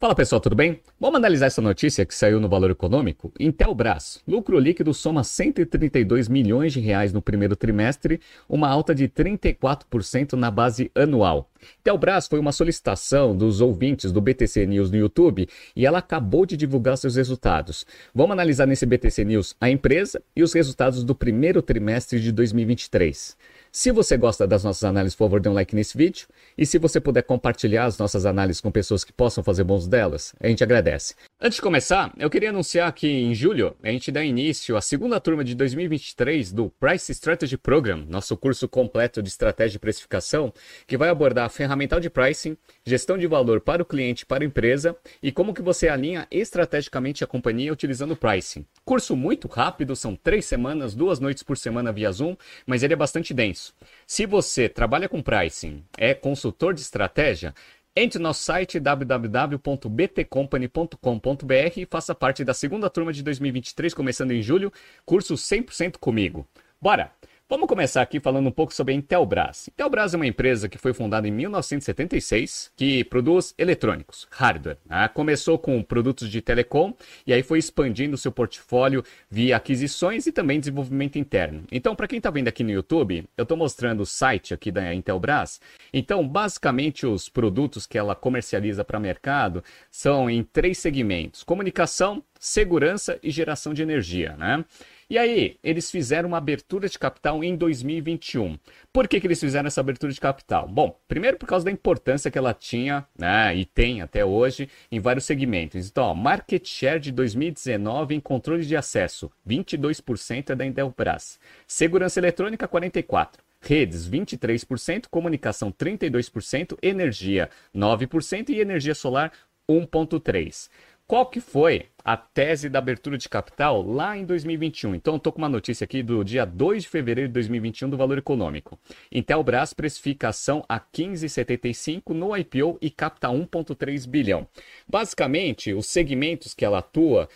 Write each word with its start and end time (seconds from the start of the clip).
Fala 0.00 0.14
pessoal, 0.14 0.40
tudo 0.40 0.56
bem? 0.56 0.80
Vamos 0.98 1.18
analisar 1.18 1.44
essa 1.44 1.60
notícia 1.60 2.06
que 2.06 2.14
saiu 2.14 2.40
no 2.40 2.48
Valor 2.48 2.70
Econômico? 2.70 3.30
Intelbras, 3.38 4.22
lucro 4.26 4.58
líquido 4.58 4.94
soma 4.94 5.22
132 5.22 6.26
milhões 6.26 6.72
de 6.72 6.80
reais 6.80 7.12
no 7.12 7.20
primeiro 7.20 7.54
trimestre, 7.54 8.18
uma 8.48 8.66
alta 8.66 8.94
de 8.94 9.06
34% 9.06 10.32
na 10.32 10.50
base 10.50 10.90
anual. 10.94 11.49
Intelbras 11.80 12.26
foi 12.26 12.38
uma 12.38 12.52
solicitação 12.52 13.36
dos 13.36 13.60
ouvintes 13.60 14.12
do 14.12 14.20
BTC 14.20 14.66
News 14.66 14.90
no 14.90 14.96
YouTube 14.96 15.48
e 15.74 15.86
ela 15.86 15.98
acabou 15.98 16.46
de 16.46 16.56
divulgar 16.56 16.96
seus 16.96 17.16
resultados. 17.16 17.86
Vamos 18.14 18.32
analisar 18.32 18.66
nesse 18.66 18.86
BTC 18.86 19.24
News 19.24 19.56
a 19.60 19.70
empresa 19.70 20.22
e 20.34 20.42
os 20.42 20.52
resultados 20.52 21.04
do 21.04 21.14
primeiro 21.14 21.62
trimestre 21.62 22.20
de 22.20 22.32
2023. 22.32 23.36
Se 23.72 23.92
você 23.92 24.16
gosta 24.16 24.48
das 24.48 24.64
nossas 24.64 24.82
análises, 24.82 25.14
por 25.14 25.26
favor, 25.26 25.40
dê 25.40 25.48
um 25.48 25.52
like 25.52 25.76
nesse 25.76 25.96
vídeo. 25.96 26.26
E 26.58 26.66
se 26.66 26.76
você 26.76 26.98
puder 26.98 27.22
compartilhar 27.22 27.84
as 27.84 27.96
nossas 27.96 28.26
análises 28.26 28.60
com 28.60 28.68
pessoas 28.68 29.04
que 29.04 29.12
possam 29.12 29.44
fazer 29.44 29.62
bons 29.62 29.86
delas, 29.86 30.34
a 30.40 30.48
gente 30.48 30.64
agradece. 30.64 31.14
Antes 31.40 31.56
de 31.56 31.62
começar, 31.62 32.12
eu 32.18 32.28
queria 32.28 32.50
anunciar 32.50 32.92
que 32.92 33.06
em 33.06 33.32
julho 33.32 33.76
a 33.80 33.88
gente 33.88 34.10
dá 34.10 34.24
início 34.24 34.76
à 34.76 34.80
segunda 34.80 35.20
turma 35.20 35.44
de 35.44 35.54
2023 35.54 36.50
do 36.50 36.68
Price 36.80 37.12
Strategy 37.12 37.56
Program, 37.56 38.04
nosso 38.08 38.36
curso 38.36 38.68
completo 38.68 39.22
de 39.22 39.28
estratégia 39.28 39.72
de 39.72 39.78
precificação, 39.78 40.52
que 40.84 40.96
vai 40.96 41.08
abordar 41.08 41.48
ferramental 41.50 42.00
de 42.00 42.08
pricing, 42.08 42.56
gestão 42.84 43.18
de 43.18 43.26
valor 43.26 43.60
para 43.60 43.82
o 43.82 43.86
cliente 43.86 44.24
para 44.24 44.44
a 44.44 44.46
empresa 44.46 44.96
e 45.22 45.30
como 45.30 45.52
que 45.52 45.60
você 45.60 45.88
alinha 45.88 46.26
estrategicamente 46.30 47.22
a 47.22 47.26
companhia 47.26 47.70
utilizando 47.72 48.12
o 48.12 48.16
pricing. 48.16 48.64
Curso 48.84 49.14
muito 49.14 49.46
rápido, 49.48 49.94
são 49.94 50.16
três 50.16 50.46
semanas, 50.46 50.94
duas 50.94 51.20
noites 51.20 51.42
por 51.42 51.58
semana 51.58 51.92
via 51.92 52.12
Zoom, 52.12 52.36
mas 52.66 52.82
ele 52.82 52.94
é 52.94 52.96
bastante 52.96 53.34
denso. 53.34 53.74
Se 54.06 54.24
você 54.26 54.68
trabalha 54.68 55.08
com 55.08 55.22
pricing, 55.22 55.84
é 55.98 56.14
consultor 56.14 56.72
de 56.72 56.80
estratégia, 56.80 57.52
entre 57.94 58.18
no 58.18 58.24
nosso 58.24 58.42
site 58.44 58.78
www.btcompany.com.br 58.78 61.72
e 61.76 61.86
faça 61.86 62.14
parte 62.14 62.44
da 62.44 62.54
segunda 62.54 62.88
turma 62.88 63.12
de 63.12 63.20
2023, 63.22 63.92
começando 63.92 64.30
em 64.30 64.40
julho, 64.40 64.72
curso 65.04 65.34
100% 65.34 65.98
comigo. 65.98 66.46
Bora! 66.80 67.12
Vamos 67.50 67.66
começar 67.66 68.00
aqui 68.00 68.20
falando 68.20 68.46
um 68.46 68.52
pouco 68.52 68.72
sobre 68.72 68.94
a 68.94 68.96
Intelbras. 68.96 69.66
Intelbras 69.66 70.14
é 70.14 70.16
uma 70.16 70.26
empresa 70.28 70.68
que 70.68 70.78
foi 70.78 70.92
fundada 70.92 71.26
em 71.26 71.32
1976, 71.32 72.70
que 72.76 73.02
produz 73.02 73.52
eletrônicos, 73.58 74.28
hardware. 74.30 74.78
Né? 74.88 75.08
Começou 75.08 75.58
com 75.58 75.82
produtos 75.82 76.30
de 76.30 76.40
telecom 76.40 76.94
e 77.26 77.32
aí 77.32 77.42
foi 77.42 77.58
expandindo 77.58 78.16
seu 78.16 78.30
portfólio 78.30 79.02
via 79.28 79.56
aquisições 79.56 80.28
e 80.28 80.32
também 80.32 80.60
desenvolvimento 80.60 81.18
interno. 81.18 81.64
Então, 81.72 81.96
para 81.96 82.06
quem 82.06 82.18
está 82.18 82.30
vendo 82.30 82.46
aqui 82.46 82.62
no 82.62 82.70
YouTube, 82.70 83.28
eu 83.36 83.42
estou 83.42 83.56
mostrando 83.56 84.02
o 84.02 84.06
site 84.06 84.54
aqui 84.54 84.70
da 84.70 84.94
Intelbras. 84.94 85.60
Então, 85.92 86.26
basicamente, 86.28 87.04
os 87.04 87.28
produtos 87.28 87.84
que 87.84 87.98
ela 87.98 88.14
comercializa 88.14 88.84
para 88.84 89.00
mercado 89.00 89.64
são 89.90 90.30
em 90.30 90.44
três 90.44 90.78
segmentos: 90.78 91.42
comunicação, 91.42 92.22
segurança 92.38 93.18
e 93.24 93.28
geração 93.28 93.74
de 93.74 93.82
energia. 93.82 94.36
Né? 94.36 94.64
E 95.10 95.18
aí, 95.18 95.58
eles 95.64 95.90
fizeram 95.90 96.28
uma 96.28 96.38
abertura 96.38 96.88
de 96.88 96.96
capital 96.96 97.42
em 97.42 97.56
2021. 97.56 98.56
Por 98.92 99.08
que, 99.08 99.20
que 99.20 99.26
eles 99.26 99.40
fizeram 99.40 99.66
essa 99.66 99.80
abertura 99.80 100.12
de 100.12 100.20
capital? 100.20 100.68
Bom, 100.68 100.96
primeiro 101.08 101.36
por 101.36 101.48
causa 101.48 101.64
da 101.64 101.70
importância 101.72 102.30
que 102.30 102.38
ela 102.38 102.54
tinha, 102.54 103.04
né, 103.18 103.52
e 103.56 103.64
tem 103.64 104.02
até 104.02 104.24
hoje, 104.24 104.70
em 104.88 105.00
vários 105.00 105.24
segmentos. 105.24 105.88
Então, 105.88 106.04
ó, 106.04 106.14
market 106.14 106.64
share 106.64 107.00
de 107.00 107.10
2019 107.10 108.14
em 108.14 108.20
controle 108.20 108.64
de 108.64 108.76
acesso, 108.76 109.28
22% 109.44 110.50
é 110.50 110.54
da 110.54 110.64
Intelbras. 110.64 111.40
Segurança 111.66 112.20
eletrônica, 112.20 112.68
44%. 112.68 113.30
Redes 113.62 114.08
23%, 114.08 115.06
comunicação 115.10 115.70
32%, 115.70 116.78
energia 116.80 117.50
9% 117.74 118.48
e 118.48 118.58
energia 118.58 118.94
solar 118.94 119.32
1.3%. 119.68 120.68
Qual 121.10 121.26
que 121.26 121.40
foi 121.40 121.86
a 122.04 122.16
tese 122.16 122.68
da 122.68 122.78
abertura 122.78 123.18
de 123.18 123.28
capital 123.28 123.82
lá 123.82 124.16
em 124.16 124.24
2021? 124.24 124.94
Então, 124.94 125.16
estou 125.16 125.32
com 125.32 125.38
uma 125.38 125.48
notícia 125.48 125.84
aqui 125.84 126.04
do 126.04 126.22
dia 126.22 126.44
2 126.44 126.84
de 126.84 126.88
fevereiro 126.88 127.26
de 127.26 127.34
2021 127.34 127.90
do 127.90 127.96
Valor 127.96 128.16
Econômico. 128.16 128.78
Intelbras 129.10 129.74
precificação 129.74 130.64
a 130.68 130.78
15,75 130.78 132.14
no 132.14 132.36
IPO 132.36 132.78
e 132.80 132.88
capta 132.90 133.26
1,3 133.26 134.06
bilhão. 134.06 134.46
Basicamente, 134.86 135.74
os 135.74 135.86
segmentos 135.86 136.54
que 136.54 136.64
ela 136.64 136.78
atua 136.78 137.28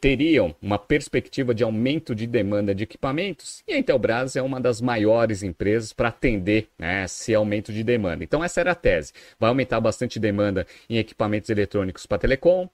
teriam 0.00 0.56
uma 0.62 0.78
perspectiva 0.78 1.54
de 1.54 1.62
aumento 1.62 2.14
de 2.14 2.26
demanda 2.26 2.74
de 2.74 2.84
equipamentos 2.84 3.62
e 3.68 3.74
a 3.74 3.78
Intelbras 3.78 4.34
é 4.34 4.40
uma 4.40 4.58
das 4.58 4.80
maiores 4.80 5.42
empresas 5.42 5.92
para 5.92 6.08
atender 6.08 6.68
né, 6.78 7.04
esse 7.04 7.34
aumento 7.34 7.70
de 7.70 7.84
demanda. 7.84 8.24
Então 8.24 8.42
essa 8.42 8.60
era 8.60 8.72
a 8.72 8.74
tese. 8.74 9.12
Vai 9.38 9.50
aumentar 9.50 9.78
bastante 9.78 10.18
demanda 10.18 10.66
em 10.88 10.96
equipamentos 10.96 11.50
eletrônicos 11.50 12.06
para 12.06 12.18
telecom, 12.18 12.66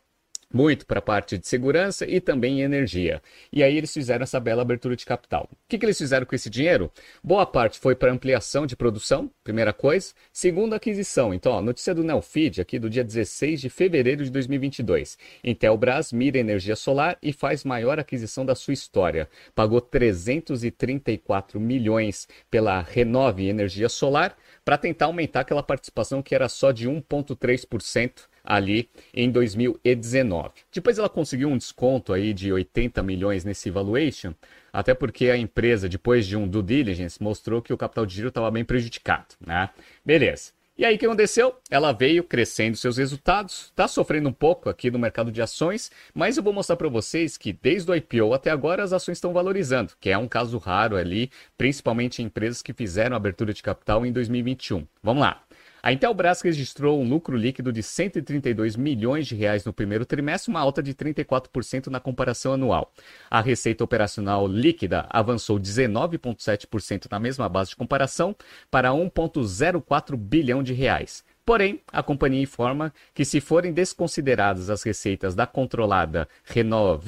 muito 0.53 0.87
para 0.87 0.99
a 0.99 1.03
parte 1.03 1.37
de 1.37 1.47
segurança 1.47 2.07
e 2.07 2.21
também 2.21 2.63
energia. 2.63 3.23
E 3.53 3.63
aí 3.63 3.77
eles 3.77 3.93
fizeram 3.93 4.23
essa 4.23 4.41
bela 4.41 4.63
abertura 4.63 4.97
de 4.97 5.05
capital. 5.05 5.49
O 5.53 5.57
que, 5.69 5.79
que 5.79 5.85
eles 5.85 5.99
fizeram 5.99 6.27
com 6.27 6.35
esse 6.35 6.49
dinheiro? 6.49 6.91
Boa 7.23 7.45
parte 7.45 7.79
foi 7.79 7.95
para 7.95 8.13
ampliação 8.13 8.67
de 8.67 8.77
produção, 8.77 9.31
primeira 9.43 9.73
coisa. 9.73 10.13
Segunda, 10.33 10.77
aquisição. 10.77 11.35
Então, 11.35 11.53
ó, 11.53 11.63
notícia 11.63 11.95
do 11.95 12.05
Nelfeed, 12.05 12.61
aqui 12.61 12.79
do 12.79 12.89
dia 12.89 13.05
16 13.05 13.61
de 13.61 13.69
fevereiro 13.69 14.25
de 14.25 14.31
2022. 14.31 15.19
Intelbras 15.43 16.13
mira 16.13 16.39
energia 16.39 16.77
solar 16.77 17.19
e 17.23 17.33
faz 17.33 17.65
maior 17.65 17.99
aquisição 17.99 18.47
da 18.47 18.55
sua 18.55 18.75
história. 18.75 19.29
Pagou 19.55 19.81
334 19.81 21.61
milhões 21.61 22.29
pela 22.51 22.81
Renove 22.81 23.49
Energia 23.49 23.89
Solar 23.89 24.37
para 24.65 24.79
tentar 24.79 25.07
aumentar 25.07 25.41
aquela 25.41 25.63
participação 25.63 26.23
que 26.23 26.35
era 26.35 26.49
só 26.49 26.73
de 26.73 26.89
1,3% 26.89 28.27
ali 28.47 28.89
em 29.13 29.31
2019. 29.31 30.51
Depois 30.73 30.99
ela 30.99 31.09
conseguiu 31.09 31.49
um 31.49 31.59
desconto 31.59 32.13
aí 32.13 32.33
de 32.33 32.53
80 32.53 33.03
milhões 33.03 33.45
nesse 33.45 33.71
valuation, 33.71 34.33
até 34.73 34.95
porque 34.95 35.29
a 35.29 35.37
empresa, 35.37 35.89
depois 35.89 36.27
de 36.27 36.37
um 36.37 36.47
due 36.47 36.63
diligence, 36.63 37.23
mostrou 37.23 37.61
que 37.61 37.73
o 37.73 37.77
capital 37.77 38.07
de 38.07 38.15
giro 38.15 38.29
estava 38.29 38.51
bem 38.51 38.65
prejudicado, 38.65 39.35
né? 39.45 39.71
Beleza. 40.05 40.57
E 40.79 40.85
aí 40.85 40.97
o 40.97 40.99
que 40.99 41.07
aconteceu? 41.07 41.57
Ela 41.71 41.91
veio 41.91 42.23
crescendo 42.23 42.77
seus 42.77 42.99
resultados, 42.99 43.69
está 43.71 43.89
sofrendo 43.89 44.29
um 44.29 44.33
pouco 44.33 44.69
aqui 44.69 44.91
no 44.91 44.99
mercado 44.99 45.33
de 45.33 45.41
ações, 45.41 45.91
mas 46.13 46.37
eu 46.37 46.43
vou 46.43 46.53
mostrar 46.53 46.77
para 46.77 46.87
vocês 46.87 47.39
que 47.39 47.51
desde 47.51 47.91
o 47.91 47.95
IPO 47.95 48.35
até 48.35 48.51
agora 48.51 48.83
as 48.83 48.93
ações 48.93 49.17
estão 49.17 49.33
valorizando, 49.33 49.95
que 49.99 50.11
é 50.11 50.19
um 50.19 50.29
caso 50.29 50.59
raro 50.59 50.97
ali, 50.97 51.31
principalmente 51.57 52.21
em 52.21 52.27
empresas 52.27 52.61
que 52.61 52.75
fizeram 52.75 53.17
abertura 53.17 53.55
de 53.55 53.63
capital 53.63 54.05
em 54.05 54.13
2021. 54.13 54.87
Vamos 55.03 55.23
lá. 55.23 55.46
A 55.87 55.93
Intelbras 55.93 56.41
registrou 56.41 57.01
um 57.01 57.09
lucro 57.09 57.37
líquido 57.37 57.73
de 57.73 57.81
132 57.81 58.75
milhões 58.75 59.25
de 59.25 59.37
reais 59.37 59.65
no 59.65 59.73
primeiro 59.73 60.05
trimestre, 60.05 60.51
uma 60.51 60.59
alta 60.59 60.83
de 60.83 60.93
34% 60.93 61.87
na 61.87 62.01
comparação 62.01 62.55
anual. 62.55 62.93
A 63.31 63.41
receita 63.41 63.85
operacional 63.85 64.49
líquida 64.49 65.07
avançou 65.09 65.61
19,7% 65.61 67.07
na 67.09 67.21
mesma 67.21 67.49
base 67.49 67.71
de 67.71 67.77
comparação 67.77 68.35
para 68.69 68.91
1,04 68.91 70.17
bilhão 70.17 70.61
de 70.61 70.75
reais. 70.75 71.23
Porém, 71.45 71.81
a 71.93 72.03
companhia 72.03 72.43
informa 72.43 72.93
que 73.15 73.25
se 73.25 73.41
forem 73.41 73.73
desconsideradas 73.73 74.69
as 74.69 74.83
receitas 74.83 75.37
da 75.37 75.47
controlada 75.47 76.29
Renault 76.43 77.01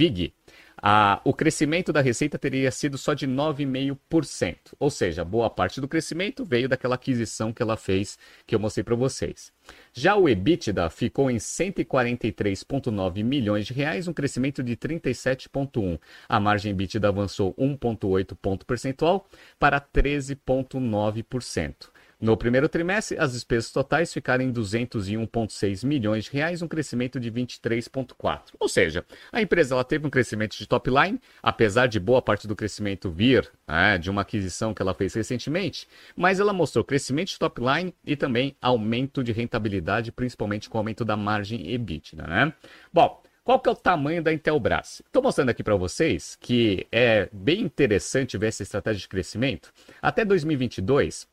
Vig, 0.79 0.81
a, 0.83 1.21
o 1.25 1.35
crescimento 1.35 1.93
da 1.93 2.01
receita 2.01 2.39
teria 2.39 2.71
sido 2.71 2.97
só 2.97 3.13
de 3.15 3.27
9,5%. 3.27 4.75
Ou 4.79 4.89
seja, 4.91 5.25
boa 5.25 5.51
parte 5.51 5.81
do 5.81 5.89
crescimento 5.89 6.45
veio 6.45 6.69
daquela 6.69 6.95
aquisição 6.95 7.53
que 7.53 7.61
ela 7.63 7.77
fez, 7.77 8.17
que 8.47 8.55
eu 8.55 8.61
mostrei 8.61 8.85
para 8.85 8.95
vocês. 8.95 9.53
Já 9.93 10.15
o 10.17 10.29
EBITDA 10.29 10.89
ficou 10.91 11.29
em 11.31 11.37
143,9 11.37 13.25
milhões 13.25 13.67
de 13.67 13.73
reais, 13.73 14.09
um 14.09 14.13
crescimento 14.13 14.63
de 14.63 14.77
37,1. 14.77 15.99
A 16.29 16.39
margem 16.39 16.71
EBITDA 16.71 17.09
avançou 17.09 17.53
1,8 17.55 18.37
ponto 18.41 18.65
percentual 18.65 19.27
para 19.59 19.81
13,9%. 19.81 21.89
No 22.21 22.37
primeiro 22.37 22.69
trimestre, 22.69 23.17
as 23.17 23.33
despesas 23.33 23.71
totais 23.71 24.13
ficaram 24.13 24.43
em 24.43 24.53
201,6 24.53 25.87
milhões 25.87 26.25
de 26.25 26.33
reais, 26.33 26.61
um 26.63 26.67
crescimento 26.67 27.21
de 27.21 27.31
23,4. 27.31 28.55
Ou 28.59 28.69
seja, 28.69 29.05
a 29.31 29.41
empresa 29.41 29.77
ela 29.77 29.85
teve 29.85 30.05
um 30.05 30.11
crescimento 30.11 30.59
de 30.59 30.67
top 30.67 30.91
line, 30.91 31.21
apesar 31.41 31.87
de 31.87 32.01
boa 32.01 32.21
parte 32.21 32.49
do 32.49 32.57
crescimento 32.57 33.09
vir 33.09 33.49
né, 33.69 33.99
de 33.99 34.11
uma 34.11 34.23
aquisição 34.23 34.75
que 34.75 34.83
ela 34.83 34.95
fez 34.95 35.15
recentemente, 35.15 35.87
mas 36.17 36.41
ela 36.41 36.53
mostrou 36.53 36.85
crescimento 36.85 37.29
de 37.29 37.39
top 37.39 37.61
line 37.61 37.95
e 38.05 38.17
também 38.17 38.57
aumento 38.61 39.23
de 39.23 39.31
rentabilidade, 39.31 40.11
principalmente 40.11 40.69
com 40.69 40.77
o 40.77 40.81
aumento 40.81 41.05
da 41.05 41.17
margem 41.17 41.71
EBITDA. 41.71 42.27
Né? 42.27 42.53
Bom, 42.93 43.23
qual 43.45 43.61
que 43.61 43.69
é 43.69 43.73
o 43.73 43.77
tamanho 43.77 44.25
da 44.25 44.33
Intelbras? 44.33 45.03
Estou 45.07 45.23
mostrando 45.23 45.51
aqui 45.51 45.63
para 45.63 45.77
vocês 45.77 46.37
que 46.41 46.85
é 46.91 47.29
bem 47.33 47.61
interessante 47.61 48.37
ver 48.37 48.49
essa 48.49 48.65
estratégia 48.65 49.01
de 49.03 49.09
crescimento. 49.09 49.73
Até 50.03 50.25
2022, 50.25 51.29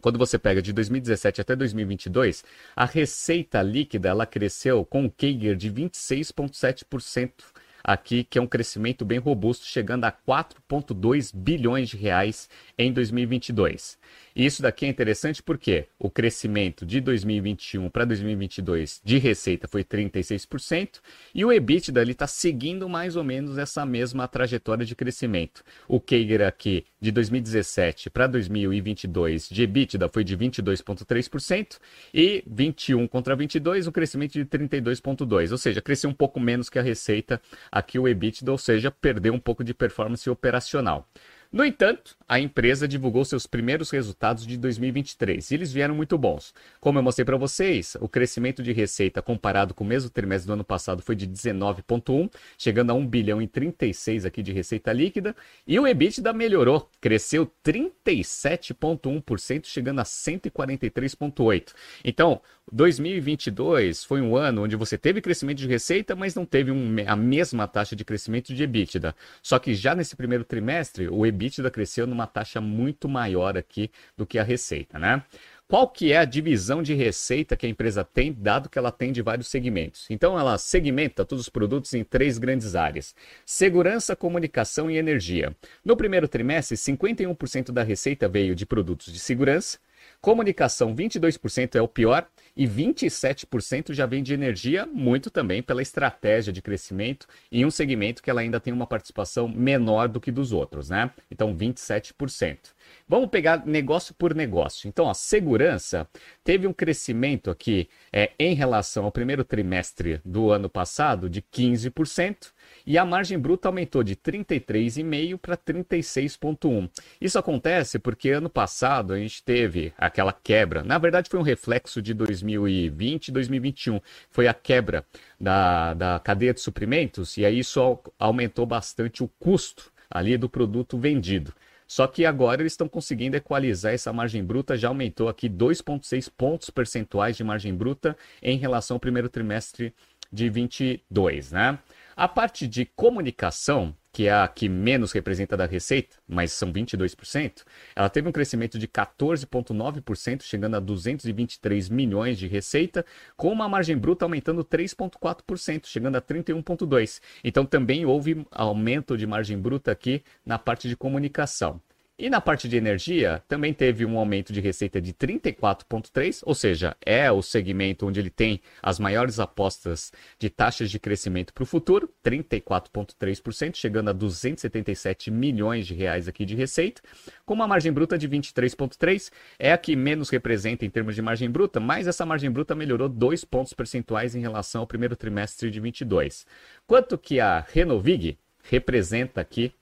quando 0.00 0.18
você 0.18 0.38
pega 0.38 0.62
de 0.62 0.72
2017 0.72 1.40
até 1.40 1.56
2022, 1.56 2.44
a 2.76 2.84
receita 2.84 3.60
líquida 3.62 4.08
ela 4.08 4.26
cresceu 4.26 4.84
com 4.84 5.02
um 5.02 5.08
CAGR 5.08 5.56
de 5.56 5.70
26,7% 5.70 7.32
aqui 7.82 8.24
que 8.24 8.38
é 8.38 8.42
um 8.42 8.46
crescimento 8.46 9.04
bem 9.04 9.18
robusto, 9.18 9.64
chegando 9.64 10.04
a 10.04 10.12
4,2 10.12 11.30
bilhões 11.34 11.88
de 11.88 11.96
reais 11.96 12.48
em 12.76 12.92
2022. 12.92 13.98
E 14.38 14.46
isso 14.46 14.62
daqui 14.62 14.86
é 14.86 14.88
interessante 14.88 15.42
porque 15.42 15.86
o 15.98 16.08
crescimento 16.08 16.86
de 16.86 17.00
2021 17.00 17.90
para 17.90 18.04
2022 18.04 19.00
de 19.04 19.18
receita 19.18 19.66
foi 19.66 19.82
36% 19.82 21.00
e 21.34 21.44
o 21.44 21.52
EBITDA 21.52 22.02
está 22.04 22.26
seguindo 22.26 22.88
mais 22.88 23.16
ou 23.16 23.24
menos 23.24 23.58
essa 23.58 23.84
mesma 23.84 24.28
trajetória 24.28 24.86
de 24.86 24.94
crescimento. 24.94 25.64
O 25.88 25.98
CAGR 25.98 26.42
aqui 26.46 26.84
de 27.00 27.10
2017 27.10 28.10
para 28.10 28.28
2022 28.28 29.48
de 29.48 29.62
EBITDA 29.62 30.08
foi 30.08 30.22
de 30.22 30.36
22,3% 30.36 31.78
e 32.14 32.44
21 32.46 33.08
contra 33.08 33.34
22 33.34 33.88
um 33.88 33.92
crescimento 33.92 34.32
de 34.32 34.44
32,2%, 34.44 35.50
ou 35.50 35.58
seja, 35.58 35.82
cresceu 35.82 36.10
um 36.10 36.14
pouco 36.14 36.38
menos 36.38 36.68
que 36.68 36.78
a 36.78 36.82
receita 36.82 37.40
aqui 37.78 37.98
o 37.98 38.08
EBITDA, 38.08 38.50
ou 38.50 38.58
seja, 38.58 38.90
perdeu 38.90 39.32
um 39.32 39.38
pouco 39.38 39.64
de 39.64 39.72
performance 39.74 40.28
operacional. 40.28 41.08
No 41.50 41.64
entanto, 41.64 42.14
a 42.28 42.38
empresa 42.38 42.86
divulgou 42.86 43.24
seus 43.24 43.46
primeiros 43.46 43.88
resultados 43.88 44.46
de 44.46 44.58
2023 44.58 45.50
e 45.50 45.54
eles 45.54 45.72
vieram 45.72 45.94
muito 45.94 46.18
bons. 46.18 46.52
Como 46.78 46.98
eu 46.98 47.02
mostrei 47.02 47.24
para 47.24 47.38
vocês, 47.38 47.96
o 48.02 48.08
crescimento 48.08 48.62
de 48.62 48.70
receita 48.70 49.22
comparado 49.22 49.72
com 49.72 49.82
o 49.82 49.86
mesmo 49.86 50.10
trimestre 50.10 50.46
do 50.46 50.52
ano 50.52 50.64
passado 50.64 51.00
foi 51.00 51.16
de 51.16 51.26
19,1, 51.26 52.30
chegando 52.58 52.90
a 52.90 52.94
1 52.94 53.06
bilhão 53.06 53.40
e 53.40 53.46
36 53.46 54.26
aqui 54.26 54.42
de 54.42 54.52
receita 54.52 54.92
líquida, 54.92 55.34
e 55.66 55.80
o 55.80 55.86
EBITDA 55.86 56.34
melhorou, 56.34 56.86
cresceu 57.00 57.50
37,1%, 57.64 59.64
chegando 59.64 60.00
a 60.00 60.04
143,8. 60.04 61.72
Então, 62.04 62.42
2022 62.70 64.04
foi 64.04 64.20
um 64.20 64.36
ano 64.36 64.64
onde 64.64 64.76
você 64.76 64.98
teve 64.98 65.22
crescimento 65.22 65.56
de 65.56 65.66
receita, 65.66 66.14
mas 66.14 66.34
não 66.34 66.44
teve 66.44 66.70
um, 66.70 66.96
a 67.06 67.16
mesma 67.16 67.66
taxa 67.66 67.96
de 67.96 68.04
crescimento 68.04 68.52
de 68.52 68.62
EBITDA. 68.62 69.16
Só 69.42 69.58
que 69.58 69.74
já 69.74 69.94
nesse 69.94 70.14
primeiro 70.14 70.44
trimestre, 70.44 71.08
o 71.08 71.24
EBITDA 71.24 71.37
cresceu 71.70 72.06
numa 72.06 72.26
taxa 72.26 72.60
muito 72.60 73.08
maior 73.08 73.56
aqui 73.56 73.90
do 74.16 74.26
que 74.26 74.38
a 74.38 74.42
receita, 74.42 74.98
né? 74.98 75.22
Qual 75.68 75.86
que 75.86 76.12
é 76.12 76.16
a 76.16 76.24
divisão 76.24 76.82
de 76.82 76.94
receita 76.94 77.54
que 77.54 77.66
a 77.66 77.68
empresa 77.68 78.02
tem, 78.02 78.32
dado 78.32 78.70
que 78.70 78.78
ela 78.78 78.90
tem 78.90 79.12
de 79.12 79.20
vários 79.20 79.48
segmentos? 79.48 80.06
Então 80.08 80.38
ela 80.38 80.56
segmenta 80.56 81.26
todos 81.26 81.44
os 81.44 81.48
produtos 81.50 81.92
em 81.92 82.02
três 82.02 82.38
grandes 82.38 82.74
áreas: 82.74 83.14
segurança, 83.44 84.16
comunicação 84.16 84.90
e 84.90 84.96
energia. 84.96 85.54
No 85.84 85.94
primeiro 85.94 86.26
trimestre, 86.26 86.74
51% 86.74 87.70
da 87.70 87.82
receita 87.82 88.26
veio 88.26 88.54
de 88.54 88.64
produtos 88.64 89.12
de 89.12 89.18
segurança, 89.18 89.78
Comunicação, 90.20 90.94
22% 90.94 91.76
é 91.76 91.82
o 91.82 91.88
pior 91.88 92.26
e 92.58 92.66
27% 92.66 93.92
já 93.92 94.04
vem 94.04 94.20
de 94.20 94.34
energia, 94.34 94.84
muito 94.84 95.30
também 95.30 95.62
pela 95.62 95.80
estratégia 95.80 96.52
de 96.52 96.60
crescimento 96.60 97.28
em 97.52 97.64
um 97.64 97.70
segmento 97.70 98.20
que 98.20 98.28
ela 98.28 98.40
ainda 98.40 98.58
tem 98.58 98.72
uma 98.72 98.86
participação 98.86 99.46
menor 99.46 100.08
do 100.08 100.20
que 100.20 100.32
dos 100.32 100.52
outros, 100.52 100.90
né? 100.90 101.08
Então, 101.30 101.56
27%. 101.56 102.58
Vamos 103.06 103.30
pegar 103.30 103.64
negócio 103.64 104.12
por 104.12 104.34
negócio. 104.34 104.88
Então, 104.88 105.08
a 105.08 105.14
segurança 105.14 106.08
teve 106.42 106.66
um 106.66 106.72
crescimento 106.72 107.50
aqui 107.50 107.88
é, 108.12 108.32
em 108.38 108.54
relação 108.54 109.04
ao 109.04 109.12
primeiro 109.12 109.44
trimestre 109.44 110.20
do 110.24 110.50
ano 110.50 110.68
passado 110.68 111.30
de 111.30 111.40
15%. 111.40 112.52
E 112.86 112.98
a 112.98 113.04
margem 113.04 113.38
bruta 113.38 113.68
aumentou 113.68 114.02
de 114.02 114.16
33,5 114.16 115.38
para 115.38 115.56
36,1. 115.56 116.90
Isso 117.20 117.38
acontece 117.38 117.98
porque 117.98 118.30
ano 118.30 118.50
passado 118.50 119.12
a 119.12 119.18
gente 119.18 119.42
teve 119.42 119.92
aquela 119.96 120.32
quebra. 120.32 120.82
Na 120.82 120.98
verdade, 120.98 121.30
foi 121.30 121.38
um 121.38 121.42
reflexo 121.42 122.02
de 122.02 122.12
2020 122.56 123.28
e 123.28 123.32
2021. 123.32 124.00
Foi 124.30 124.48
a 124.48 124.54
quebra 124.54 125.04
da, 125.40 125.94
da 125.94 126.18
cadeia 126.18 126.54
de 126.54 126.60
suprimentos, 126.60 127.36
e 127.36 127.44
aí 127.44 127.58
isso 127.58 127.98
aumentou 128.18 128.64
bastante 128.64 129.22
o 129.22 129.28
custo 129.38 129.92
ali 130.10 130.36
do 130.36 130.48
produto 130.48 130.96
vendido. 130.96 131.52
Só 131.86 132.06
que 132.06 132.26
agora 132.26 132.60
eles 132.60 132.74
estão 132.74 132.86
conseguindo 132.86 133.36
equalizar 133.36 133.94
essa 133.94 134.12
margem 134.12 134.44
bruta, 134.44 134.76
já 134.76 134.88
aumentou 134.88 135.28
aqui 135.28 135.48
2,6 135.48 136.30
pontos 136.36 136.68
percentuais 136.68 137.36
de 137.36 137.42
margem 137.42 137.74
bruta 137.74 138.16
em 138.42 138.58
relação 138.58 138.96
ao 138.96 139.00
primeiro 139.00 139.28
trimestre 139.28 139.94
de 140.30 140.50
22, 140.50 141.52
né? 141.52 141.78
A 142.20 142.26
parte 142.26 142.66
de 142.66 142.84
comunicação, 142.84 143.94
que 144.12 144.26
é 144.26 144.32
a 144.32 144.48
que 144.48 144.68
menos 144.68 145.12
representa 145.12 145.56
da 145.56 145.66
receita, 145.66 146.16
mas 146.26 146.50
são 146.50 146.72
22%, 146.72 147.62
ela 147.94 148.08
teve 148.08 148.28
um 148.28 148.32
crescimento 148.32 148.76
de 148.76 148.88
14,9%, 148.88 150.42
chegando 150.42 150.74
a 150.74 150.80
223 150.80 151.88
milhões 151.88 152.36
de 152.36 152.48
receita, 152.48 153.06
com 153.36 153.52
uma 153.52 153.68
margem 153.68 153.96
bruta 153.96 154.24
aumentando 154.24 154.64
3,4%, 154.64 155.86
chegando 155.86 156.16
a 156.16 156.20
31,2%. 156.20 157.20
Então 157.44 157.64
também 157.64 158.04
houve 158.04 158.44
aumento 158.50 159.16
de 159.16 159.24
margem 159.24 159.56
bruta 159.56 159.92
aqui 159.92 160.24
na 160.44 160.58
parte 160.58 160.88
de 160.88 160.96
comunicação. 160.96 161.80
E 162.20 162.28
na 162.28 162.40
parte 162.40 162.68
de 162.68 162.76
energia, 162.76 163.40
também 163.46 163.72
teve 163.72 164.04
um 164.04 164.18
aumento 164.18 164.52
de 164.52 164.60
receita 164.60 165.00
de 165.00 165.14
34,3%, 165.14 166.42
ou 166.44 166.52
seja, 166.52 166.96
é 167.06 167.30
o 167.30 167.40
segmento 167.40 168.08
onde 168.08 168.18
ele 168.18 168.28
tem 168.28 168.60
as 168.82 168.98
maiores 168.98 169.38
apostas 169.38 170.12
de 170.36 170.50
taxas 170.50 170.90
de 170.90 170.98
crescimento 170.98 171.54
para 171.54 171.62
o 171.62 171.66
futuro, 171.66 172.12
34,3%, 172.24 173.76
chegando 173.76 174.08
a 174.10 174.12
277 174.12 175.30
milhões 175.30 175.86
de 175.86 175.94
reais 175.94 176.26
aqui 176.26 176.44
de 176.44 176.56
receita, 176.56 177.00
com 177.46 177.54
uma 177.54 177.68
margem 177.68 177.92
bruta 177.92 178.18
de 178.18 178.28
23,3%, 178.28 179.30
é 179.56 179.72
a 179.72 179.78
que 179.78 179.94
menos 179.94 180.28
representa 180.28 180.84
em 180.84 180.90
termos 180.90 181.14
de 181.14 181.22
margem 181.22 181.48
bruta, 181.48 181.78
mas 181.78 182.08
essa 182.08 182.26
margem 182.26 182.50
bruta 182.50 182.74
melhorou 182.74 183.08
2 183.08 183.44
pontos 183.44 183.72
percentuais 183.72 184.34
em 184.34 184.40
relação 184.40 184.80
ao 184.80 184.88
primeiro 184.88 185.14
trimestre 185.14 185.70
de 185.70 185.78
22. 185.78 186.44
Quanto 186.84 187.16
que 187.16 187.38
a 187.38 187.60
Renovig 187.60 188.36
representa 188.64 189.40
aqui 189.40 189.72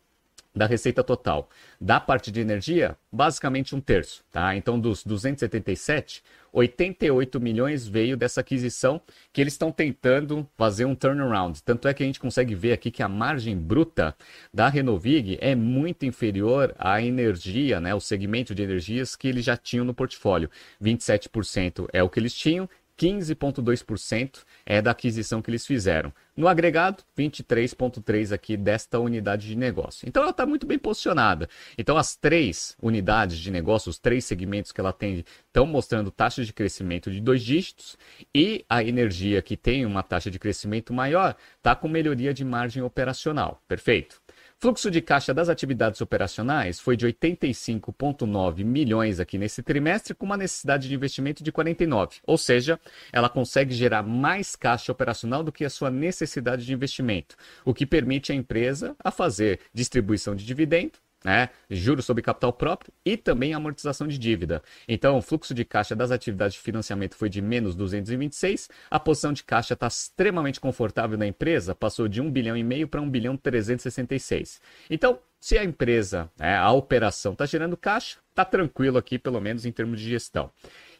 da 0.56 0.66
receita 0.66 1.04
total. 1.04 1.50
Da 1.78 2.00
parte 2.00 2.32
de 2.32 2.40
energia, 2.40 2.96
basicamente 3.12 3.76
um 3.76 3.80
terço, 3.80 4.24
tá? 4.32 4.56
Então, 4.56 4.80
dos 4.80 5.04
277, 5.04 6.22
88 6.50 7.38
milhões 7.38 7.86
veio 7.86 8.16
dessa 8.16 8.40
aquisição 8.40 8.98
que 9.30 9.42
eles 9.42 9.52
estão 9.52 9.70
tentando 9.70 10.48
fazer 10.56 10.86
um 10.86 10.94
turnaround. 10.94 11.62
Tanto 11.62 11.86
é 11.86 11.92
que 11.92 12.02
a 12.02 12.06
gente 12.06 12.18
consegue 12.18 12.54
ver 12.54 12.72
aqui 12.72 12.90
que 12.90 13.02
a 13.02 13.08
margem 13.08 13.54
bruta 13.54 14.16
da 14.52 14.66
Renovig 14.66 15.36
é 15.42 15.54
muito 15.54 16.06
inferior 16.06 16.74
à 16.78 17.02
energia, 17.02 17.78
né? 17.78 17.94
O 17.94 18.00
segmento 18.00 18.54
de 18.54 18.62
energias 18.62 19.14
que 19.14 19.28
eles 19.28 19.44
já 19.44 19.56
tinham 19.58 19.84
no 19.84 19.92
portfólio. 19.92 20.50
27% 20.82 21.86
é 21.92 22.02
o 22.02 22.08
que 22.08 22.18
eles 22.18 22.32
tinham 22.32 22.66
15,2% 22.98 24.38
é 24.64 24.80
da 24.80 24.92
aquisição 24.92 25.42
que 25.42 25.50
eles 25.50 25.66
fizeram. 25.66 26.12
No 26.36 26.48
agregado, 26.48 27.02
23,3% 27.18 28.32
aqui 28.32 28.58
desta 28.58 29.00
unidade 29.00 29.46
de 29.46 29.56
negócio. 29.56 30.06
Então 30.06 30.22
ela 30.22 30.32
está 30.32 30.44
muito 30.44 30.66
bem 30.66 30.78
posicionada. 30.78 31.48
Então 31.78 31.96
as 31.96 32.14
três 32.14 32.76
unidades 32.80 33.38
de 33.38 33.50
negócio, 33.50 33.88
os 33.88 33.98
três 33.98 34.24
segmentos 34.26 34.70
que 34.70 34.80
ela 34.80 34.92
tem, 34.92 35.24
estão 35.46 35.64
mostrando 35.64 36.10
taxas 36.10 36.46
de 36.46 36.52
crescimento 36.52 37.10
de 37.10 37.20
dois 37.22 37.42
dígitos 37.42 37.96
e 38.34 38.64
a 38.68 38.84
energia 38.84 39.40
que 39.40 39.56
tem 39.56 39.86
uma 39.86 40.02
taxa 40.02 40.30
de 40.30 40.38
crescimento 40.38 40.92
maior 40.92 41.34
está 41.56 41.74
com 41.74 41.88
melhoria 41.88 42.34
de 42.34 42.44
margem 42.44 42.82
operacional. 42.82 43.62
Perfeito? 43.66 44.20
Fluxo 44.58 44.90
de 44.90 45.02
caixa 45.02 45.34
das 45.34 45.50
atividades 45.50 46.00
operacionais 46.00 46.80
foi 46.80 46.96
de 46.96 47.06
85,9 47.06 48.64
milhões 48.64 49.20
aqui 49.20 49.36
nesse 49.36 49.62
trimestre, 49.62 50.14
com 50.14 50.24
uma 50.24 50.36
necessidade 50.36 50.88
de 50.88 50.94
investimento 50.94 51.44
de 51.44 51.52
49. 51.52 52.20
Ou 52.26 52.38
seja, 52.38 52.80
ela 53.12 53.28
consegue 53.28 53.74
gerar 53.74 54.02
mais 54.02 54.56
caixa 54.56 54.90
operacional 54.90 55.44
do 55.44 55.52
que 55.52 55.62
a 55.62 55.70
sua 55.70 55.90
necessidade 55.90 56.64
de 56.64 56.72
investimento, 56.72 57.36
o 57.66 57.74
que 57.74 57.84
permite 57.84 58.32
à 58.32 58.34
empresa 58.34 58.96
a 58.98 59.10
fazer 59.10 59.60
distribuição 59.74 60.34
de 60.34 60.46
dividendo 60.46 60.98
né? 61.24 61.50
juros 61.68 62.04
sobre 62.04 62.22
capital 62.22 62.52
próprio 62.52 62.92
e 63.04 63.16
também 63.16 63.54
amortização 63.54 64.06
de 64.06 64.18
dívida. 64.18 64.62
Então, 64.88 65.18
o 65.18 65.22
fluxo 65.22 65.54
de 65.54 65.64
caixa 65.64 65.94
das 65.94 66.10
atividades 66.10 66.54
de 66.54 66.60
financiamento 66.60 67.16
foi 67.16 67.28
de 67.28 67.42
menos 67.42 67.74
226, 67.74 68.68
a 68.90 69.00
posição 69.00 69.32
de 69.32 69.42
caixa 69.44 69.74
está 69.74 69.86
extremamente 69.86 70.60
confortável 70.60 71.18
na 71.18 71.26
empresa, 71.26 71.74
passou 71.74 72.08
de 72.08 72.20
1 72.20 72.30
bilhão 72.30 72.56
e 72.56 72.62
meio 72.62 72.88
para 72.88 73.00
1 73.00 73.10
bilhão 73.10 73.36
366. 73.36 74.60
Então, 74.90 75.18
se 75.40 75.58
a 75.58 75.64
empresa, 75.64 76.30
né, 76.38 76.56
a 76.56 76.72
operação 76.72 77.32
está 77.32 77.46
gerando 77.46 77.76
caixa, 77.76 78.18
está 78.36 78.44
tranquilo 78.44 78.98
aqui, 78.98 79.18
pelo 79.18 79.40
menos 79.40 79.64
em 79.64 79.72
termos 79.72 79.98
de 79.98 80.08
gestão. 80.08 80.50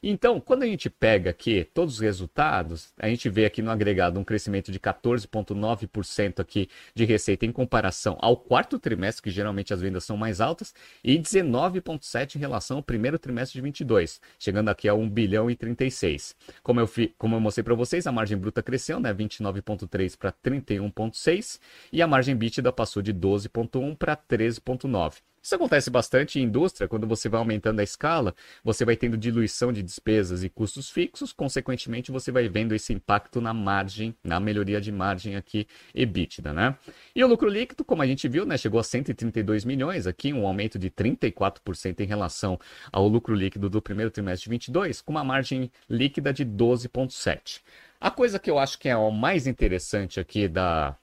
Então, 0.03 0.41
quando 0.41 0.63
a 0.63 0.67
gente 0.67 0.89
pega 0.89 1.31
aqui 1.31 1.69
todos 1.75 1.95
os 1.95 2.01
resultados, 2.01 2.93
a 2.99 3.09
gente 3.09 3.29
vê 3.29 3.45
aqui 3.45 3.61
no 3.61 3.71
agregado 3.71 4.19
um 4.19 4.25
crescimento 4.25 4.71
de 4.71 4.79
14,9% 4.79 6.41
aqui 6.41 6.69
de 6.95 7.05
receita 7.05 7.45
em 7.45 7.53
comparação 7.53 8.17
ao 8.21 8.37
quarto 8.37 8.79
trimestre, 8.79 9.23
que 9.23 9.31
geralmente 9.31 9.75
as 9.75 9.81
vendas 9.81 10.05
são 10.05 10.17
mais 10.17 10.41
altas, 10.41 10.75
e 11.03 11.19
19,7% 11.19 12.37
em 12.37 12.39
relação 12.39 12.79
ao 12.79 12.83
primeiro 12.83 13.19
trimestre 13.19 13.59
de 13.59 13.63
22, 13.63 14.21
chegando 14.39 14.69
aqui 14.69 14.89
a 14.89 14.95
1 14.95 15.09
bilhão 15.09 15.51
e 15.51 15.57
36. 15.57 16.37
Como 16.63 16.81
eu, 16.81 16.87
fi, 16.87 17.15
como 17.19 17.37
eu 17.37 17.41
mostrei 17.41 17.65
para 17.65 17.75
vocês, 17.75 18.07
a 18.07 18.13
margem 18.13 18.39
bruta 18.39 18.63
cresceu, 18.63 19.01
né, 19.01 19.13
29,3 19.13 20.17
para 20.17 20.33
31,6 20.33 21.59
e 21.93 22.01
a 22.01 22.07
margem 22.07 22.37
bítida 22.37 22.73
passou 22.73 23.03
de 23.03 23.13
12,1 23.13 23.97
para 23.97 24.17
13,9. 24.17 25.17
Isso 25.47 25.55
acontece 25.55 25.89
bastante 25.91 26.41
em 26.41 26.43
indústria, 26.43 26.89
quando 26.89 27.07
você 27.07 27.29
vai 27.29 27.39
aumentando 27.39 27.79
a 27.79 27.85
escala, 27.85 28.35
você 28.65 28.85
vai 28.85 28.97
tendo 28.97 29.17
diluição 29.17 29.73
de 29.73 29.81
despesas 29.81 30.43
e 30.43 30.49
custos 30.49 30.91
fixos, 30.91 31.33
consequentemente 31.33 32.11
você 32.11 32.33
vai 32.33 32.49
vendo 32.49 32.75
esse 32.75 32.93
impacto 32.93 33.41
na 33.41 33.55
margem, 33.55 34.13
na 34.25 34.41
melhoria 34.41 34.81
de 34.81 34.91
margem 34.91 35.37
aqui 35.37 35.69
EBITDA, 35.95 36.53
né? 36.53 36.77
E 37.15 37.23
o 37.23 37.29
lucro 37.29 37.49
líquido, 37.49 37.85
como 37.85 38.03
a 38.03 38.07
gente 38.09 38.27
viu, 38.27 38.45
né, 38.45 38.59
chegou 38.59 38.81
a 38.81 38.83
132 38.83 39.65
milhões 39.65 40.09
aqui, 40.09 40.33
um 40.33 40.45
aumento 40.49 40.81
de 40.81 40.91
34% 40.91 42.01
em 42.01 42.07
relação 42.07 42.59
ao 42.91 43.07
lucro 43.07 43.33
líquido 43.33 43.71
do 43.71 43.81
primeiro 43.81 44.11
trimestre 44.11 44.47
de 44.47 44.51
22, 44.51 45.01
com 45.01 45.13
uma 45.13 45.23
margem 45.23 45.71
líquida 45.89 46.33
de 46.33 46.45
12,7. 46.45 47.61
A 48.01 48.11
coisa 48.11 48.41
que 48.41 48.51
eu 48.51 48.59
acho 48.59 48.81
que 48.81 48.89
é 48.89 48.97
o 48.97 49.13
mais 49.13 49.47
interessante 49.47 50.19
aqui 50.19 50.49
da, 50.49 50.97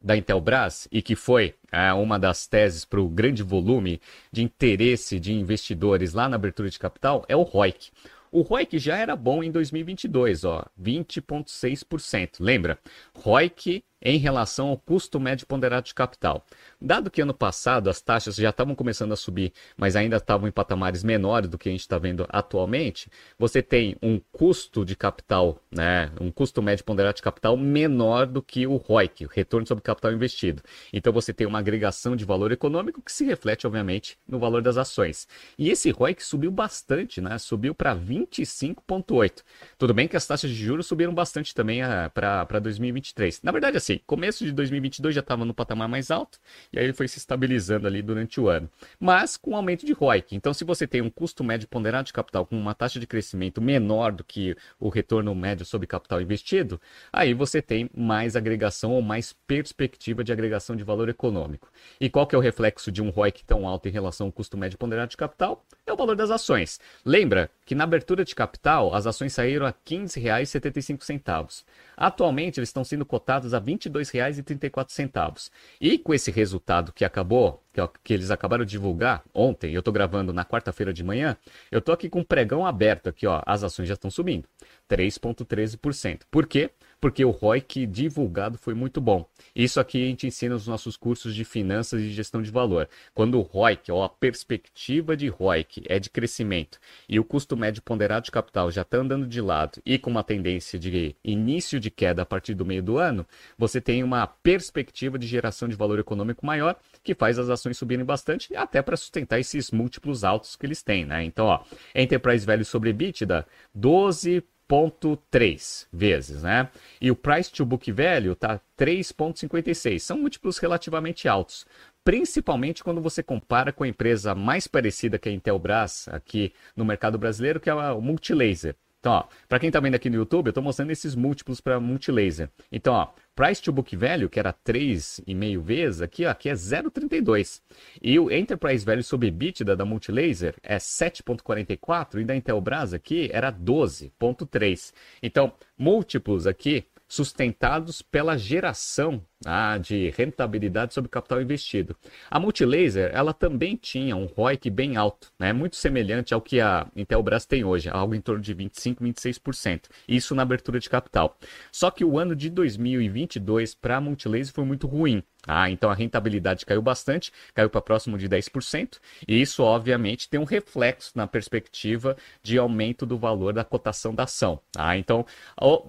da 0.00 0.16
Intelbras 0.16 0.88
e 0.90 1.02
que 1.02 1.16
foi 1.16 1.54
é, 1.72 1.92
uma 1.92 2.18
das 2.18 2.46
teses 2.46 2.84
para 2.84 3.00
o 3.00 3.08
grande 3.08 3.42
volume 3.42 4.00
de 4.32 4.42
interesse 4.42 5.18
de 5.18 5.32
investidores 5.32 6.12
lá 6.12 6.28
na 6.28 6.36
abertura 6.36 6.70
de 6.70 6.78
capital 6.78 7.24
é 7.28 7.36
o 7.36 7.42
ROIC. 7.42 7.90
O 8.30 8.42
ROIC 8.42 8.78
já 8.78 8.96
era 8.96 9.16
bom 9.16 9.42
em 9.42 9.50
2022, 9.50 10.44
ó, 10.44 10.64
20,6%. 10.80 12.36
Lembra? 12.40 12.78
ROIC 13.14 13.82
em 14.00 14.18
relação 14.18 14.68
ao 14.68 14.76
custo 14.76 15.18
médio 15.18 15.46
ponderado 15.46 15.86
de 15.86 15.94
capital. 15.94 16.44
Dado 16.80 17.10
que 17.10 17.20
ano 17.20 17.34
passado 17.34 17.90
as 17.90 18.00
taxas 18.00 18.36
já 18.36 18.50
estavam 18.50 18.74
começando 18.74 19.12
a 19.12 19.16
subir, 19.16 19.52
mas 19.76 19.96
ainda 19.96 20.16
estavam 20.16 20.48
em 20.48 20.52
patamares 20.52 21.02
menores 21.02 21.48
do 21.48 21.58
que 21.58 21.68
a 21.68 21.72
gente 21.72 21.80
está 21.80 21.98
vendo 21.98 22.26
atualmente, 22.28 23.10
você 23.38 23.62
tem 23.62 23.96
um 24.02 24.20
custo 24.32 24.84
de 24.84 24.94
capital, 24.94 25.62
né, 25.70 26.10
um 26.20 26.30
custo 26.30 26.62
médio 26.62 26.84
ponderado 26.84 27.16
de 27.16 27.22
capital 27.22 27.56
menor 27.56 28.26
do 28.26 28.42
que 28.42 28.66
o 28.66 28.76
ROIC, 28.76 29.24
o 29.24 29.28
retorno 29.28 29.66
sobre 29.66 29.82
capital 29.82 30.12
investido. 30.12 30.62
Então 30.92 31.12
você 31.12 31.32
tem 31.32 31.46
uma 31.46 31.58
agregação 31.58 32.14
de 32.14 32.24
valor 32.24 32.52
econômico 32.52 33.02
que 33.02 33.12
se 33.12 33.24
reflete, 33.24 33.66
obviamente, 33.66 34.18
no 34.26 34.38
valor 34.38 34.62
das 34.62 34.76
ações. 34.76 35.26
E 35.58 35.70
esse 35.70 35.90
ROIC 35.90 36.22
subiu 36.22 36.50
bastante, 36.50 37.20
né? 37.20 37.38
Subiu 37.38 37.74
para 37.74 37.94
25,8. 37.96 39.42
Tudo 39.76 39.94
bem 39.94 40.08
que 40.08 40.16
as 40.16 40.26
taxas 40.26 40.50
de 40.50 40.56
juros 40.56 40.86
subiram 40.86 41.14
bastante 41.14 41.54
também 41.54 41.82
uh, 41.82 42.10
para 42.12 42.58
2023. 42.58 43.42
Na 43.42 43.52
verdade, 43.52 43.76
assim, 43.76 43.87
assim, 43.88 44.00
começo 44.06 44.44
de 44.44 44.52
2022 44.52 45.14
já 45.14 45.20
estava 45.20 45.44
no 45.44 45.54
patamar 45.54 45.88
mais 45.88 46.10
alto, 46.10 46.38
e 46.72 46.78
aí 46.78 46.84
ele 46.84 46.92
foi 46.92 47.08
se 47.08 47.18
estabilizando 47.18 47.86
ali 47.86 48.02
durante 48.02 48.40
o 48.40 48.48
ano. 48.48 48.68
Mas 49.00 49.36
com 49.36 49.56
aumento 49.56 49.86
de 49.86 49.92
ROIC. 49.92 50.36
Então, 50.36 50.52
se 50.52 50.64
você 50.64 50.86
tem 50.86 51.00
um 51.00 51.08
custo 51.08 51.42
médio 51.42 51.66
ponderado 51.68 52.06
de 52.06 52.12
capital 52.12 52.44
com 52.44 52.58
uma 52.58 52.74
taxa 52.74 53.00
de 53.00 53.06
crescimento 53.06 53.60
menor 53.60 54.12
do 54.12 54.22
que 54.22 54.56
o 54.78 54.88
retorno 54.88 55.34
médio 55.34 55.64
sobre 55.64 55.86
capital 55.86 56.20
investido, 56.20 56.80
aí 57.12 57.32
você 57.32 57.62
tem 57.62 57.88
mais 57.96 58.36
agregação 58.36 58.92
ou 58.92 59.02
mais 59.02 59.32
perspectiva 59.32 60.22
de 60.22 60.32
agregação 60.32 60.76
de 60.76 60.84
valor 60.84 61.08
econômico. 61.08 61.70
E 62.00 62.10
qual 62.10 62.26
que 62.26 62.34
é 62.34 62.38
o 62.38 62.42
reflexo 62.42 62.92
de 62.92 63.02
um 63.02 63.10
ROIC 63.10 63.44
tão 63.44 63.66
alto 63.66 63.88
em 63.88 63.92
relação 63.92 64.26
ao 64.26 64.32
custo 64.32 64.58
médio 64.58 64.78
ponderado 64.78 65.10
de 65.10 65.16
capital? 65.16 65.64
É 65.86 65.92
o 65.92 65.96
valor 65.96 66.16
das 66.16 66.30
ações. 66.30 66.78
Lembra 67.04 67.50
que 67.68 67.74
na 67.74 67.84
abertura 67.84 68.24
de 68.24 68.34
capital, 68.34 68.94
as 68.94 69.06
ações 69.06 69.34
saíram 69.34 69.66
a 69.66 69.68
R$ 69.68 69.74
15,75. 69.84 71.64
Atualmente, 71.94 72.58
eles 72.58 72.70
estão 72.70 72.82
sendo 72.82 73.04
cotados 73.04 73.52
a 73.52 73.58
R$ 73.58 73.66
22,34. 73.66 75.50
E 75.78 75.98
com 75.98 76.14
esse 76.14 76.30
resultado 76.30 76.94
que 76.94 77.04
acabou, 77.04 77.62
que, 77.70 77.86
que 78.02 78.14
eles 78.14 78.30
acabaram 78.30 78.64
de 78.64 78.70
divulgar 78.70 79.22
ontem, 79.34 79.74
eu 79.74 79.80
estou 79.80 79.92
gravando 79.92 80.32
na 80.32 80.46
quarta-feira 80.46 80.94
de 80.94 81.04
manhã, 81.04 81.36
eu 81.70 81.80
estou 81.80 81.92
aqui 81.92 82.08
com 82.08 82.20
um 82.20 82.24
pregão 82.24 82.64
aberto 82.64 83.10
aqui, 83.10 83.26
ó, 83.26 83.42
as 83.44 83.62
ações 83.62 83.86
já 83.86 83.92
estão 83.92 84.10
subindo. 84.10 84.48
3,13%. 84.88 86.20
Por 86.30 86.46
quê? 86.46 86.70
Porque 87.00 87.24
o 87.24 87.30
ROIC 87.30 87.86
divulgado 87.86 88.58
foi 88.58 88.74
muito 88.74 89.00
bom. 89.00 89.28
Isso 89.54 89.80
aqui 89.80 90.02
a 90.02 90.06
gente 90.06 90.26
ensina 90.26 90.54
nos 90.54 90.66
nossos 90.66 90.96
cursos 90.96 91.34
de 91.34 91.44
finanças 91.44 92.00
e 92.00 92.10
gestão 92.10 92.42
de 92.42 92.50
valor. 92.50 92.88
Quando 93.14 93.38
o 93.38 93.42
ROIC, 93.42 93.90
ou 93.90 94.02
a 94.02 94.08
perspectiva 94.08 95.16
de 95.16 95.28
ROIC, 95.28 95.84
é 95.86 95.98
de 95.98 96.10
crescimento 96.10 96.78
e 97.08 97.18
o 97.18 97.24
custo 97.24 97.56
médio 97.56 97.82
ponderado 97.82 98.24
de 98.24 98.30
capital 98.30 98.70
já 98.70 98.82
está 98.82 98.98
andando 98.98 99.26
de 99.26 99.40
lado 99.40 99.80
e 99.84 99.98
com 99.98 100.10
uma 100.10 100.24
tendência 100.24 100.78
de 100.78 101.14
início 101.24 101.78
de 101.78 101.90
queda 101.90 102.22
a 102.22 102.26
partir 102.26 102.54
do 102.54 102.64
meio 102.64 102.82
do 102.82 102.98
ano, 102.98 103.26
você 103.56 103.80
tem 103.80 104.02
uma 104.02 104.26
perspectiva 104.26 105.18
de 105.18 105.26
geração 105.26 105.68
de 105.68 105.76
valor 105.76 105.98
econômico 105.98 106.44
maior 106.44 106.76
que 107.02 107.14
faz 107.14 107.38
as 107.38 107.48
ações 107.48 107.78
subirem 107.78 108.04
bastante, 108.04 108.54
até 108.54 108.82
para 108.82 108.96
sustentar 108.96 109.38
esses 109.38 109.70
múltiplos 109.70 110.24
altos 110.24 110.56
que 110.56 110.66
eles 110.66 110.82
têm, 110.82 111.04
né? 111.04 111.24
Então, 111.24 111.46
ó, 111.46 111.60
Enterprise 111.94 112.44
Value 112.44 112.64
sobre 112.64 112.90
EBITDA, 112.90 113.46
12 113.74 114.42
3.3 114.68 115.86
vezes, 115.92 116.42
né? 116.42 116.68
E 117.00 117.10
o 117.10 117.16
price 117.16 117.50
to 117.50 117.64
book 117.64 117.90
value 117.90 118.34
tá 118.34 118.60
3.56. 118.78 119.98
São 119.98 120.18
múltiplos 120.18 120.58
relativamente 120.58 121.26
altos, 121.26 121.66
principalmente 122.04 122.84
quando 122.84 123.00
você 123.00 123.22
compara 123.22 123.72
com 123.72 123.84
a 123.84 123.88
empresa 123.88 124.34
mais 124.34 124.66
parecida 124.66 125.18
que 125.18 125.28
a 125.28 125.32
Intelbras 125.32 126.08
aqui 126.08 126.52
no 126.76 126.84
mercado 126.84 127.18
brasileiro, 127.18 127.58
que 127.58 127.70
é 127.70 127.74
o 127.74 128.00
Multilaser. 128.00 128.76
Então, 129.00 129.12
ó, 129.12 129.24
para 129.48 129.60
quem 129.60 129.68
está 129.68 129.78
vendo 129.78 129.94
aqui 129.94 130.10
no 130.10 130.16
YouTube, 130.16 130.46
eu 130.46 130.50
estou 130.50 130.62
mostrando 130.62 130.90
esses 130.90 131.14
múltiplos 131.14 131.60
para 131.60 131.78
multilaser. 131.78 132.50
Então, 132.70 132.92
ó, 132.92 133.08
price 133.38 133.62
to 133.62 133.70
book 133.70 133.94
value, 133.94 134.28
que 134.28 134.40
era 134.40 134.52
3,5 134.52 135.60
vezes, 135.60 136.02
aqui, 136.02 136.26
ó, 136.26 136.30
aqui 136.30 136.48
é 136.48 136.54
0,32. 136.54 137.60
E 138.02 138.18
o 138.18 138.32
enterprise 138.32 138.84
value 138.84 139.04
sobre 139.04 139.28
EBITDA 139.28 139.76
da 139.76 139.84
multilaser 139.84 140.56
é 140.60 140.76
7,44 140.76 142.20
e 142.20 142.24
da 142.24 142.34
Intelbras 142.34 142.92
aqui 142.92 143.30
era 143.32 143.52
12,3. 143.52 144.92
Então, 145.22 145.52
múltiplos 145.78 146.48
aqui 146.48 146.84
sustentados 147.06 148.02
pela 148.02 148.36
geração 148.36 149.24
ah, 149.44 149.78
de 149.78 150.10
rentabilidade 150.10 150.94
sobre 150.94 151.10
capital 151.10 151.40
investido. 151.40 151.96
A 152.30 152.40
Multilaser, 152.40 153.10
ela 153.12 153.32
também 153.32 153.76
tinha 153.76 154.16
um 154.16 154.26
ROIC 154.26 154.70
bem 154.70 154.96
alto, 154.96 155.32
né? 155.38 155.52
muito 155.52 155.76
semelhante 155.76 156.34
ao 156.34 156.40
que 156.40 156.60
a 156.60 156.86
Intelbras 156.96 157.46
tem 157.46 157.64
hoje, 157.64 157.88
algo 157.88 158.14
em 158.14 158.20
torno 158.20 158.42
de 158.42 158.52
25, 158.52 159.02
26%. 159.04 159.82
Isso 160.08 160.34
na 160.34 160.42
abertura 160.42 160.80
de 160.80 160.88
capital. 160.88 161.36
Só 161.70 161.90
que 161.90 162.04
o 162.04 162.18
ano 162.18 162.34
de 162.34 162.50
2022 162.50 163.74
para 163.74 163.96
a 163.96 164.00
Multilaser 164.00 164.52
foi 164.52 164.64
muito 164.64 164.86
ruim. 164.86 165.22
Ah, 165.46 165.70
então 165.70 165.88
a 165.88 165.94
rentabilidade 165.94 166.66
caiu 166.66 166.82
bastante, 166.82 167.32
caiu 167.54 167.70
para 167.70 167.80
próximo 167.80 168.18
de 168.18 168.28
10%, 168.28 168.98
e 169.26 169.40
isso 169.40 169.62
obviamente 169.62 170.28
tem 170.28 170.38
um 170.38 170.44
reflexo 170.44 171.12
na 171.14 171.26
perspectiva 171.26 172.16
de 172.42 172.58
aumento 172.58 173.06
do 173.06 173.16
valor 173.16 173.54
da 173.54 173.64
cotação 173.64 174.14
da 174.14 174.24
ação. 174.24 174.60
Ah, 174.76 174.98
então 174.98 175.24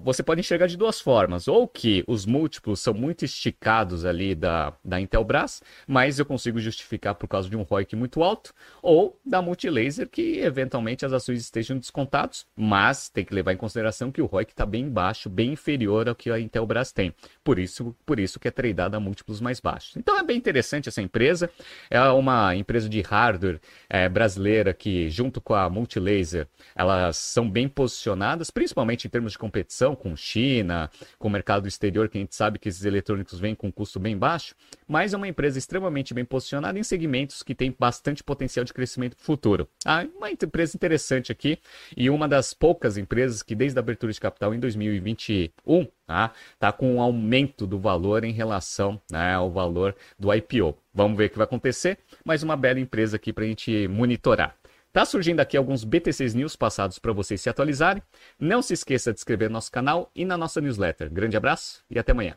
você 0.04 0.24
pode 0.24 0.40
enxergar 0.40 0.68
de 0.68 0.78
duas 0.78 1.02
formas, 1.02 1.48
ou 1.48 1.68
que 1.68 2.04
os 2.08 2.26
múltiplos 2.26 2.80
são 2.80 2.94
muito 2.94 3.26
esticados 3.40 4.06
ali 4.06 4.36
da, 4.36 4.74
da 4.84 5.00
Intelbras, 5.00 5.64
mas 5.88 6.20
eu 6.20 6.26
consigo 6.26 6.60
justificar 6.60 7.16
por 7.16 7.28
causa 7.28 7.50
de 7.50 7.56
um 7.56 7.64
ROIC 7.64 7.96
muito 7.96 8.22
alto, 8.22 8.54
ou 8.82 9.20
da 9.26 9.42
Multilaser, 9.42 10.10
que 10.10 10.40
eventualmente 10.40 11.06
as 11.06 11.14
ações 11.14 11.40
estejam 11.40 11.78
descontadas, 11.78 12.46
mas 12.56 13.10
tem 13.10 13.26
que 13.26 13.34
levar 13.34 13.54
em 13.54 13.58
consideração 13.58 14.12
que 14.12 14.22
o 14.22 14.26
ROIC 14.26 14.52
está 14.52 14.66
bem 14.66 14.90
baixo, 14.90 15.30
bem 15.30 15.54
inferior 15.54 16.08
ao 16.08 16.16
que 16.16 16.30
a 16.30 16.40
Intelbras 16.40 16.92
tem. 16.92 17.14
Por 17.44 17.58
isso, 17.58 17.96
por 18.06 18.20
isso 18.20 18.40
que 18.40 18.48
é 18.48 18.52
tradeada 18.52 18.98
a 18.98 19.00
múltiplos 19.00 19.40
mais 19.42 19.60
baixos. 19.60 19.96
Então 19.96 20.18
é 20.18 20.24
bem 20.24 20.38
interessante 20.38 20.90
essa 20.90 21.02
empresa. 21.02 21.50
É 21.90 22.02
uma 22.10 22.56
empresa 22.56 22.90
de 22.90 23.02
hardware 23.02 23.60
é, 23.90 24.10
brasileira 24.10 24.74
que, 24.74 25.10
junto 25.10 25.40
com 25.40 25.54
a 25.54 25.70
Multilaser, 25.70 26.48
elas 26.76 27.18
são 27.18 27.50
bem 27.50 27.68
posicionadas, 27.68 28.50
principalmente 28.52 29.06
em 29.06 29.10
termos 29.10 29.34
de 29.34 29.38
competição 29.38 29.96
com 29.96 30.16
China, 30.16 30.90
com 31.18 31.28
o 31.28 31.32
mercado 31.32 31.68
exterior, 31.68 32.10
que 32.10 32.18
a 32.18 32.22
gente 32.22 32.36
sabe 32.36 32.60
que 32.60 32.70
esses 32.70 32.84
eletrônicos 32.86 33.29
vêm 33.38 33.54
com 33.54 33.72
custo 33.72 34.00
bem 34.00 34.18
baixo, 34.18 34.56
mas 34.88 35.14
é 35.14 35.18
uma 35.18 35.28
empresa 35.28 35.60
extremamente 35.60 36.14
bem 36.14 36.24
posicionada 36.24 36.80
em 36.80 36.84
segmentos 36.84 37.44
que 37.44 37.54
tem 37.54 37.76
bastante 37.78 38.24
potencial 38.24 38.64
de 38.64 38.74
crescimento 38.74 39.18
futuro. 39.20 39.68
Ah, 39.86 40.06
uma 40.16 40.32
empresa 40.32 40.78
interessante 40.78 41.32
aqui 41.32 41.60
e 41.96 42.10
uma 42.10 42.28
das 42.28 42.54
poucas 42.54 42.98
empresas 42.98 43.44
que 43.44 43.54
desde 43.54 43.78
a 43.78 43.82
abertura 43.82 44.14
de 44.14 44.20
capital 44.20 44.54
em 44.54 44.60
2021 44.60 45.86
tá, 46.08 46.32
tá 46.58 46.72
com 46.72 46.96
um 46.96 47.02
aumento 47.02 47.68
do 47.68 47.78
valor 47.78 48.24
em 48.24 48.32
relação 48.32 49.00
né, 49.12 49.34
ao 49.34 49.52
valor 49.52 49.96
do 50.18 50.34
IPO. 50.34 50.78
Vamos 50.94 51.18
ver 51.18 51.26
o 51.26 51.30
que 51.30 51.38
vai 51.38 51.46
acontecer, 51.46 52.00
mas 52.24 52.42
uma 52.42 52.56
bela 52.56 52.80
empresa 52.80 53.18
aqui 53.18 53.34
para 53.34 53.44
a 53.44 53.48
gente 53.48 53.88
monitorar. 53.88 54.56
Tá 54.92 55.06
surgindo 55.06 55.40
aqui 55.40 55.56
alguns 55.56 55.84
BTCs 55.84 56.34
News 56.34 56.56
passados 56.56 56.98
para 56.98 57.14
vocês 57.14 57.40
se 57.40 57.50
atualizarem. 57.50 58.02
Não 58.40 58.62
se 58.62 58.74
esqueça 58.74 59.14
de 59.14 59.20
inscrever 59.20 59.48
no 59.48 59.54
nosso 59.54 59.72
canal 59.72 60.10
e 60.16 60.26
na 60.26 60.36
nossa 60.36 60.60
newsletter. 60.60 61.12
Grande 61.12 61.38
abraço 61.38 61.84
e 61.90 62.00
até 62.00 62.12
amanhã. 62.12 62.36